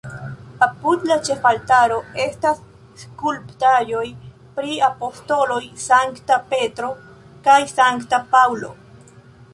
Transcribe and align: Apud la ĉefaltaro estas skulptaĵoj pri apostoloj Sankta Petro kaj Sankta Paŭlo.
Apud 0.67 1.03
la 1.09 1.17
ĉefaltaro 1.27 1.97
estas 2.23 2.63
skulptaĵoj 3.01 4.05
pri 4.57 4.73
apostoloj 4.89 5.61
Sankta 5.85 6.41
Petro 6.55 6.91
kaj 7.49 7.59
Sankta 7.77 8.25
Paŭlo. 8.35 8.77